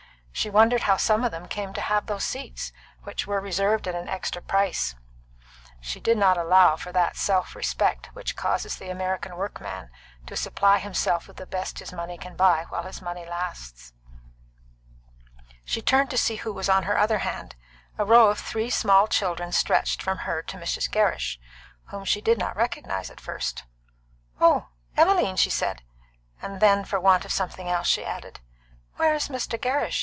She 0.33 0.49
wondered 0.49 0.83
how 0.83 0.97
some 0.97 1.23
of 1.23 1.29
them 1.31 1.47
came 1.47 1.71
to 1.73 1.81
have 1.81 2.07
those 2.07 2.23
seats, 2.23 2.73
which 3.03 3.27
were 3.27 3.39
reserved 3.39 3.87
at 3.87 3.93
an 3.93 4.09
extra 4.09 4.41
price; 4.41 4.95
she 5.79 5.99
did 5.99 6.17
not 6.17 6.35
allow 6.35 6.75
for 6.77 6.91
that 6.93 7.15
self 7.15 7.55
respect 7.55 8.07
which 8.13 8.35
causes 8.35 8.75
the 8.75 8.89
American 8.89 9.35
workman 9.35 9.91
to 10.25 10.35
supply 10.35 10.79
himself 10.79 11.27
with 11.27 11.37
the 11.37 11.45
best 11.45 11.77
his 11.77 11.93
money 11.93 12.17
can 12.17 12.35
buy 12.35 12.65
while 12.69 12.81
his 12.81 13.03
money 13.03 13.23
lasts. 13.23 13.93
She 15.63 15.79
turned 15.79 16.09
to 16.09 16.17
see 16.17 16.37
who 16.37 16.51
was 16.51 16.69
on 16.69 16.83
her 16.83 16.97
other 16.97 17.19
hand. 17.19 17.55
A 17.99 18.05
row 18.05 18.29
of 18.29 18.39
three 18.39 18.71
small 18.71 19.05
children 19.05 19.51
stretched 19.51 20.01
from 20.01 20.19
her 20.19 20.41
to 20.41 20.57
Mrs. 20.57 20.89
Gerrish, 20.89 21.39
whom 21.91 22.03
she 22.03 22.19
did 22.21 22.39
not 22.39 22.55
recognise 22.55 23.11
at 23.11 23.21
first. 23.21 23.65
"Oh, 24.39 24.69
Emmeline!" 24.97 25.35
she 25.35 25.51
said; 25.51 25.83
and 26.41 26.59
then, 26.59 26.83
for 26.83 26.99
want 26.99 27.25
of 27.25 27.31
something 27.31 27.69
else, 27.69 27.87
she 27.87 28.03
added, 28.03 28.39
"Where 28.95 29.13
is 29.13 29.27
Mr. 29.27 29.61
Gerrish? 29.61 29.99